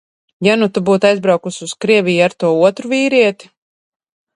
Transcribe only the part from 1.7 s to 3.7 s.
Krieviju ar to otru vīrieti?